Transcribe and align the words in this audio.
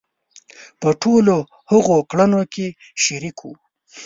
په 0.81 0.89
ټولو 1.01 1.35
هغو 1.71 1.97
کړنو 2.09 2.41
کې 2.53 2.67
شریک 3.03 3.37
وو. 3.41 3.53